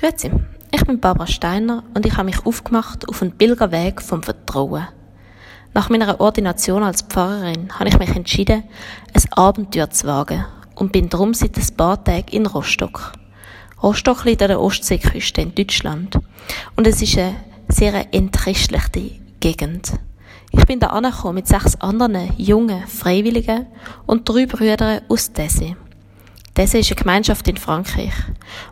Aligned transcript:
Grüezi, 0.00 0.30
ich 0.72 0.82
bin 0.86 0.98
Barbara 0.98 1.26
Steiner 1.26 1.84
und 1.92 2.06
ich 2.06 2.14
habe 2.14 2.24
mich 2.24 2.46
aufgemacht 2.46 3.06
auf 3.06 3.20
einen 3.20 3.32
Pilgerweg 3.32 4.00
vom 4.00 4.22
Vertrauen. 4.22 4.88
Nach 5.74 5.90
meiner 5.90 6.18
Ordination 6.18 6.82
als 6.82 7.02
Pfarrerin 7.02 7.78
habe 7.78 7.90
ich 7.90 7.98
mich 7.98 8.16
entschieden, 8.16 8.64
ein 9.12 9.32
Abenteuer 9.32 9.90
zu 9.90 10.06
wagen 10.06 10.46
und 10.74 10.92
bin 10.92 11.10
darum 11.10 11.34
seit 11.34 11.54
ein 11.58 11.76
paar 11.76 12.02
Tagen 12.02 12.30
in 12.30 12.46
Rostock. 12.46 13.12
Rostock 13.82 14.24
liegt 14.24 14.40
an 14.40 14.48
der 14.48 14.62
Ostseeküste 14.62 15.42
in 15.42 15.54
Deutschland 15.54 16.18
und 16.76 16.86
es 16.86 17.02
ist 17.02 17.18
eine 17.18 17.36
sehr 17.68 18.14
entchristliche 18.14 19.20
Gegend. 19.40 19.92
Ich 20.50 20.64
bin 20.64 20.80
da 20.80 20.86
angekommen 20.86 21.34
mit 21.34 21.46
sechs 21.46 21.78
anderen 21.78 22.32
jungen 22.38 22.86
Freiwilligen 22.86 23.66
und 24.06 24.26
drei 24.26 24.46
Brüdern 24.46 25.02
aus 25.10 25.30
Desi. 25.30 25.76
Das 26.60 26.74
ist 26.74 26.90
eine 26.90 26.96
Gemeinschaft 26.96 27.48
in 27.48 27.56
Frankreich, 27.56 28.12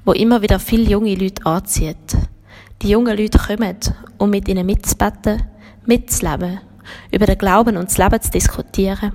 wo 0.05 0.13
immer 0.13 0.43
wieder 0.43 0.61
viele 0.61 0.91
junge 0.91 1.15
Leute 1.15 1.47
anzieht. 1.47 2.19
Die 2.83 2.91
jungen 2.91 3.17
Leute 3.17 3.39
kommen, 3.39 3.79
um 4.19 4.29
mit 4.29 4.47
ihnen 4.47 4.67
mitzubeten, 4.67 5.43
mitzuleben, 5.87 6.61
über 7.11 7.25
den 7.25 7.39
Glauben 7.39 7.79
und 7.79 7.89
das 7.89 7.97
Leben 7.97 8.21
zu 8.21 8.31
diskutieren 8.31 9.15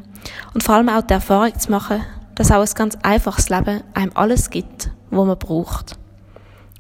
und 0.56 0.64
vor 0.64 0.74
allem 0.74 0.90
auch 0.90 1.04
die 1.04 1.14
Erfahrung 1.14 1.54
zu 1.60 1.70
machen, 1.70 2.02
dass 2.34 2.52
auch 2.52 2.62
ein 2.62 2.74
ganz 2.74 2.98
einfaches 3.04 3.50
Leben 3.50 3.84
einem 3.94 4.12
alles 4.16 4.50
gibt, 4.50 4.90
was 5.12 5.28
man 5.28 5.38
braucht. 5.38 5.96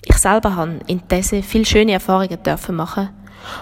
Ich 0.03 0.17
selber 0.17 0.55
habe 0.55 0.80
in 0.88 1.03
diesen 1.12 1.44
viele 1.44 1.66
schöne 1.66 1.91
Erfahrungen 1.91 2.41
dürfen 2.41 2.75
machen 2.75 3.09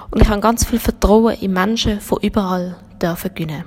und 0.10 0.22
ich 0.22 0.30
habe 0.30 0.40
ganz 0.40 0.66
viel 0.66 0.80
Vertrauen 0.80 1.36
in 1.42 1.52
Menschen 1.52 2.00
von 2.00 2.20
überall 2.22 2.78
dürfen 3.02 3.36
gewinnen. 3.36 3.66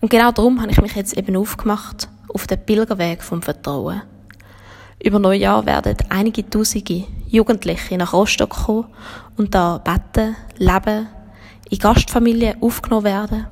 Und 0.00 0.10
genau 0.10 0.32
darum 0.32 0.62
habe 0.62 0.72
ich 0.72 0.80
mich 0.80 0.94
jetzt 0.94 1.18
eben 1.18 1.36
aufgemacht, 1.36 2.08
auf 2.36 2.46
den 2.46 2.62
Pilgerweg 2.66 3.22
vom 3.22 3.40
Vertrauen. 3.40 4.02
Über 5.02 5.18
Neujahr 5.18 5.64
werden 5.64 5.96
einige 6.10 6.46
Tausende 6.50 7.06
Jugendliche 7.28 7.96
nach 7.96 8.12
Rostock 8.12 8.50
kommen 8.50 8.88
und 9.38 9.54
da 9.54 9.78
beten, 9.78 10.36
leben, 10.58 11.08
in 11.70 11.78
Gastfamilien 11.78 12.60
aufgenommen 12.60 13.04
werden 13.04 13.46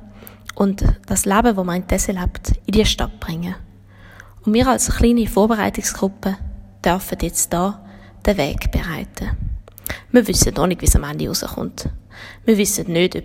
und 0.53 0.83
das 1.07 1.25
Leben, 1.25 1.55
das 1.55 1.65
man 1.65 1.77
in 1.77 1.87
Tesse 1.87 2.11
lebt, 2.11 2.51
in 2.67 2.73
die 2.73 2.85
Stadt 2.85 3.19
bringen. 3.19 3.55
Und 4.45 4.53
wir 4.53 4.67
als 4.67 4.95
kleine 4.95 5.25
Vorbereitungsgruppe 5.25 6.37
dürfen 6.85 7.17
jetzt 7.21 7.51
da 7.51 7.83
den 8.23 8.37
Weg 8.37 8.71
bereiten. 8.71 9.35
Wir 10.11 10.27
wissen 10.27 10.53
noch 10.53 10.67
nicht, 10.67 10.81
wie 10.83 10.85
es 10.85 10.95
am 10.95 11.05
Ende 11.05 11.27
rauskommt. 11.27 11.89
Wir 12.45 12.55
wissen 12.55 12.93
nicht, 12.93 13.15
ob 13.15 13.23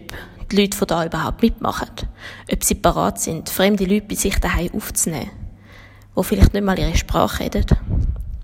die 0.51 0.57
Leute 0.57 0.79
von 0.79 0.89
da 0.89 1.05
überhaupt 1.05 1.43
mitmachen, 1.43 1.91
ob 2.51 2.65
sie 2.65 2.77
parat 2.77 3.21
sind, 3.21 3.51
fremde 3.51 3.85
Leute 3.85 4.07
bei 4.09 4.15
sich 4.15 4.41
daheim 4.41 4.71
aufzunehmen 4.73 5.50
die 6.17 6.25
vielleicht 6.25 6.53
nicht 6.53 6.65
mal 6.65 6.79
ihre 6.79 6.97
Sprache 6.97 7.45
reden. 7.45 7.65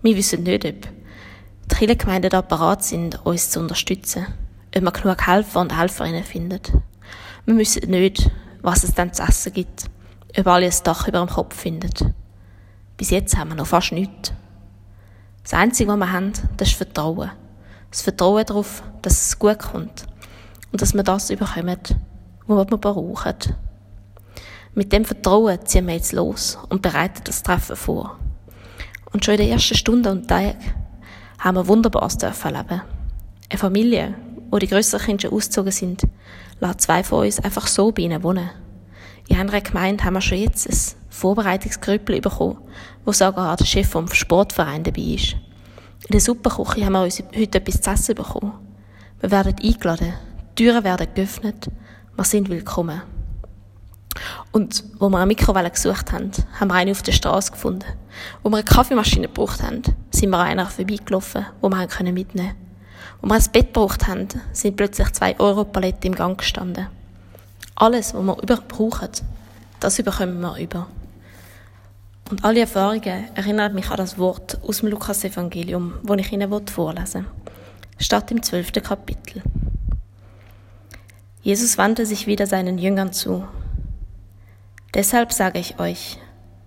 Wir 0.03 0.17
wissen 0.17 0.43
nicht, 0.43 0.65
ob 0.65 0.75
die 0.83 1.75
Kirchengemeinden 1.75 2.31
da 2.31 2.43
parat 2.43 2.85
sind, 2.85 3.25
uns 3.27 3.51
zu 3.51 3.61
unterstützen. 3.61 4.27
Ob 4.75 4.83
man 4.83 4.93
genug 4.93 5.27
Helfer 5.27 5.61
und 5.61 5.77
Helferinnen 5.77 6.25
findet. 6.25 6.73
Wir 7.45 7.57
wissen 7.57 7.91
nicht, 7.91 8.31
was 8.63 8.85
es 8.85 8.95
dann 8.95 9.13
zu 9.13 9.23
essen 9.23 9.53
gibt. 9.53 9.87
Ob 10.39 10.47
alle 10.47 10.67
ein 10.67 10.73
Dach 10.85 11.09
über 11.09 11.19
dem 11.19 11.29
Kopf 11.29 11.57
finden. 11.57 12.15
Bis 12.97 13.11
jetzt 13.11 13.37
haben 13.37 13.51
wir 13.51 13.57
noch 13.57 13.67
fast 13.67 13.93
nichts. 13.93 14.33
Das 15.43 15.55
Einzige, 15.55 15.91
was 15.91 15.99
wir 15.99 16.13
haben, 16.13 16.33
das 16.57 16.69
ist 16.69 16.77
Vertrauen. 16.77 17.31
Das 17.91 18.03
Vertrauen 18.03 18.45
darauf, 18.45 18.83
dass 19.03 19.27
es 19.27 19.39
gut 19.39 19.59
kommt. 19.59 20.07
Und 20.73 20.83
dass 20.83 20.95
wir 20.95 21.03
das 21.03 21.31
überkommen, 21.31 21.79
was 22.47 22.71
wir 22.71 22.79
brauchen. 22.79 23.35
Mit 24.77 24.93
dem 24.93 25.07
Vertrauen 25.07 25.65
ziehen 25.65 25.87
wir 25.87 25.95
jetzt 25.95 26.13
los 26.13 26.59
und 26.69 26.83
bereiten 26.83 27.23
das 27.25 27.43
Treffen 27.43 27.77
vor. 27.77 28.19
Und 29.11 29.25
schon 29.25 29.37
in 29.37 29.41
den 29.41 29.49
ersten 29.53 29.75
Stunden 29.75 30.09
und 30.09 30.29
Tagen 30.29 30.55
haben 31.39 31.55
wir 31.55 31.67
Wunderbares 31.67 32.17
erleben. 32.17 32.83
Eine 33.49 33.59
Familie, 33.59 34.15
wo 34.51 34.59
die 34.59 34.67
grösseren 34.67 35.07
Kinder 35.07 35.23
schon 35.23 35.33
ausgezogen 35.33 35.73
sind, 35.73 36.03
lässt 36.61 36.83
zwei 36.83 37.03
von 37.03 37.25
uns 37.25 37.41
einfach 37.41 37.69
so 37.69 37.91
bei 37.91 38.03
ihnen 38.03 38.23
wohnen. 38.23 38.51
In 39.29 39.39
einer 39.39 39.63
Gemeinde 39.63 40.05
haben 40.05 40.13
wir 40.13 40.21
schon 40.21 40.37
jetzt 40.37 40.69
ein 40.69 40.77
Vorbereitungsgrüppel 41.09 42.21
bekommen, 42.21 42.59
wo 43.07 43.13
sogar 43.13 43.57
der 43.57 43.65
Chef 43.65 43.89
vom 43.89 44.13
Sportverein 44.13 44.85
dabei 44.85 45.15
ist. 45.15 45.37
In 46.07 46.13
der 46.13 46.21
Superküche 46.21 46.85
haben 46.85 46.93
wir 46.93 47.03
uns 47.03 47.23
heute 47.35 47.59
etwas 47.59 47.81
zu 47.81 47.91
essen 47.91 48.15
bekommen. 48.15 48.53
Wir 49.23 49.31
werden 49.31 49.57
eingeladen, 49.59 50.13
die 50.51 50.65
Türen 50.65 50.85
werden 50.85 51.09
geöffnet, 51.15 51.71
wir 52.15 52.25
sind 52.25 52.51
willkommen. 52.51 53.16
Und 54.53 54.85
wo 54.99 55.09
wir 55.09 55.19
eine 55.19 55.27
Mikrowelle 55.27 55.71
gesucht 55.71 56.13
haben, 56.13 56.31
haben 56.59 56.69
wir 56.69 56.75
eine 56.75 56.91
auf 56.91 57.03
der 57.03 57.13
Straße 57.13 57.53
gefunden. 57.53 57.87
Wo 58.43 58.51
wir 58.51 58.57
eine 58.57 58.65
Kaffeemaschine 58.65 59.29
gebraucht 59.29 59.63
haben, 59.63 59.83
sind 60.11 60.31
wir 60.31 60.39
an 60.39 60.47
einer 60.47 60.67
vorbeigelaufen, 60.67 61.47
wo 61.61 61.69
wir 61.69 61.87
mitnehmen 62.13 62.27
können. 62.29 62.55
Wo 63.21 63.29
wir 63.29 63.35
ein 63.35 63.53
Bett 63.53 63.75
gebraucht 63.75 64.07
haben, 64.07 64.29
sind 64.53 64.77
plötzlich 64.77 65.13
zwei 65.13 65.39
Euro-Paletten 65.39 66.13
im 66.13 66.15
Gang 66.15 66.39
gestanden. 66.39 66.89
Alles, 67.75 68.15
was 68.15 68.23
wir 68.23 68.43
über 68.43 68.57
brauchen, 68.57 69.11
das 69.81 69.99
überkommen 69.99 70.41
wir 70.41 70.57
über. 70.59 70.87
Und 72.31 72.45
alle 72.45 72.61
Erfahrungen 72.61 73.29
erinnern 73.35 73.75
mich 73.75 73.91
an 73.91 73.99
das 73.99 74.19
Wort 74.19 74.59
aus 74.67 74.81
dem 74.81 74.89
Lukas-Evangelium, 74.89 75.95
das 76.03 76.19
ich 76.19 76.33
Ihnen 76.33 76.67
vorlesen 76.67 77.25
will. 77.25 77.31
Statt 77.99 78.31
im 78.31 78.43
zwölften 78.43 78.83
Kapitel. 78.83 79.43
Jesus 81.43 81.79
wandte 81.79 82.05
sich 82.05 82.27
wieder 82.27 82.47
seinen 82.47 82.79
Jüngern 82.79 83.13
zu 83.13 83.47
Deshalb 84.97 85.31
sage 85.31 85.59
ich 85.59 85.79
euch, 85.79 86.17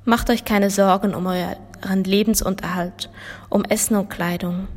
macht 0.06 0.29
euch 0.29 0.45
keine 0.45 0.69
Sorgen 0.69 1.16
um 1.16 1.25
euren 1.25 2.03
Lebensunterhalt, 2.03 3.09
um 3.50 3.66
Essen 3.66 3.95
und 3.95 4.12
Kleidung. 4.12 4.67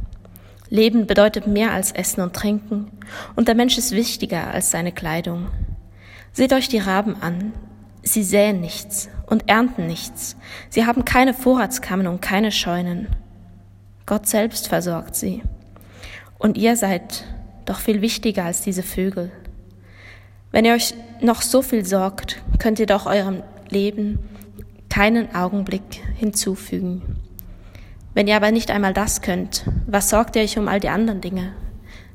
Leben 0.70 1.06
bedeutet 1.06 1.46
mehr 1.46 1.70
als 1.72 1.92
Essen 1.92 2.22
und 2.22 2.34
Trinken, 2.34 2.91
und 3.36 3.48
der 3.48 3.54
Mensch 3.54 3.76
ist 3.76 3.92
wichtiger 3.92 4.46
als 4.48 4.70
seine 4.70 4.91
Kleidung. 4.91 5.48
Seht 6.32 6.54
euch 6.54 6.70
die 6.70 6.78
Raben 6.78 7.14
an. 7.20 7.52
Sie 8.02 8.22
säen 8.22 8.62
nichts 8.62 9.10
und 9.26 9.50
ernten 9.50 9.86
nichts. 9.86 10.34
Sie 10.70 10.86
haben 10.86 11.04
keine 11.04 11.34
Vorratskammern 11.34 12.06
und 12.06 12.22
keine 12.22 12.52
Scheunen. 12.52 13.08
Gott 14.06 14.26
selbst 14.26 14.68
versorgt 14.68 15.14
sie. 15.14 15.42
Und 16.38 16.56
ihr 16.56 16.74
seid 16.74 17.24
doch 17.66 17.80
viel 17.80 18.00
wichtiger 18.00 18.46
als 18.46 18.62
diese 18.62 18.82
Vögel. 18.82 19.30
Wenn 20.52 20.66
ihr 20.66 20.74
euch 20.74 20.94
noch 21.22 21.40
so 21.40 21.62
viel 21.62 21.86
sorgt, 21.86 22.42
könnt 22.58 22.78
ihr 22.78 22.86
doch 22.86 23.06
eurem 23.06 23.42
Leben 23.70 24.18
keinen 24.90 25.34
Augenblick 25.34 26.02
hinzufügen. 26.16 27.00
Wenn 28.12 28.28
ihr 28.28 28.36
aber 28.36 28.50
nicht 28.50 28.70
einmal 28.70 28.92
das 28.92 29.22
könnt, 29.22 29.64
was 29.86 30.10
sorgt 30.10 30.36
ihr 30.36 30.42
euch 30.42 30.58
um 30.58 30.68
all 30.68 30.78
die 30.78 30.91
anderen 30.91 31.22
Dinge? 31.22 31.54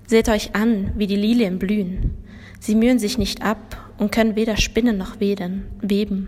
Seht 0.06 0.30
euch 0.30 0.56
an, 0.56 0.92
wie 0.96 1.08
die 1.08 1.16
Lilien 1.16 1.58
blühen. 1.58 2.14
Sie 2.60 2.76
mühen 2.76 3.00
sich 3.00 3.18
nicht 3.18 3.42
ab 3.42 3.92
und 3.98 4.12
können 4.12 4.36
weder 4.36 4.56
spinnen 4.56 5.00
noch 5.00 5.20
weben. 5.20 6.28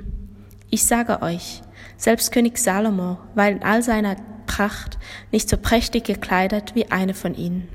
Ich 0.71 0.85
sage 0.85 1.21
euch, 1.21 1.61
selbst 1.95 2.31
König 2.31 2.57
Salomo 2.57 3.19
war 3.35 3.49
in 3.49 3.61
all 3.61 3.83
seiner 3.83 4.15
Pracht 4.47 4.97
nicht 5.31 5.47
so 5.47 5.57
prächtig 5.57 6.05
gekleidet 6.05 6.73
wie 6.73 6.89
eine 6.89 7.13
von 7.13 7.35
ihnen. 7.35 7.67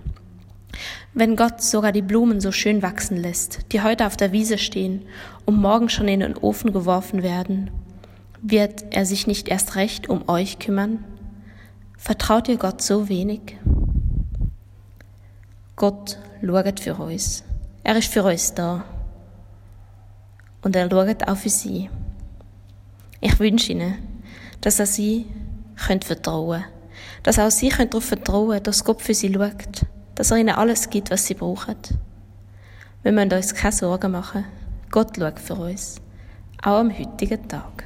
Wenn 1.13 1.37
Gott 1.37 1.63
sogar 1.63 1.93
die 1.93 2.03
Blumen 2.03 2.41
so 2.41 2.53
schön 2.53 2.83
wachsen 2.83 3.17
lässt, 3.17 3.73
die 3.73 3.83
heute 3.83 4.07
auf 4.07 4.17
der 4.17 4.33
Wiese 4.33 4.59
stehen 4.59 5.03
und 5.45 5.61
morgen 5.61 5.89
schon 5.89 6.09
in 6.09 6.21
den 6.21 6.37
Ofen 6.37 6.73
geworfen 6.73 7.23
werden, 7.23 7.71
wird 8.43 8.85
er 8.91 9.07
sich 9.07 9.27
nicht 9.27 9.49
erst 9.49 9.77
recht 9.77 10.09
um 10.09 10.29
euch 10.29 10.59
kümmern? 10.59 11.05
Vertraut 11.97 12.49
ihr 12.49 12.59
Gott 12.59 12.83
so 12.83 13.09
wenig? 13.09 13.57
Gott 15.77 16.19
schaut 16.43 16.81
für 16.81 16.95
uns. 16.97 17.45
Er 17.83 17.97
ist 17.97 18.13
für 18.13 18.23
uns 18.23 18.55
da. 18.55 18.85
Und 20.63 20.77
er 20.77 20.91
schaut 20.91 21.29
auch 21.29 21.37
für 21.37 21.49
sie. 21.49 21.91
Ich 23.21 23.39
wünsche 23.39 23.73
Ihnen, 23.73 23.95
dass 24.61 24.79
er 24.79 24.87
sie 24.87 25.27
könnt 25.77 26.05
vertrauen 26.05 26.65
dass 27.23 27.39
auch 27.39 27.51
sie 27.51 27.69
könnt 27.69 27.93
darauf 27.93 28.05
vertrauen 28.05 28.63
dass 28.63 28.85
Gott 28.85 29.03
für 29.03 29.15
sie 29.15 29.33
schaut 29.33 29.87
dass 30.15 30.31
er 30.31 30.39
ihnen 30.39 30.55
alles 30.55 30.91
gibt, 30.91 31.11
was 31.11 31.27
sie 31.27 31.35
brauchen. 31.35 31.77
Wir 33.03 33.13
müssen 33.13 33.33
uns 33.33 33.55
keine 33.55 33.73
Sorgen 33.73 34.13
machen. 34.13 34.45
Gott 34.91 35.17
schaut 35.19 35.39
für 35.41 35.55
uns, 35.55 36.01
auch 36.63 36.79
am 36.79 36.97
heutigen 36.97 37.49
Tag. 37.49 37.85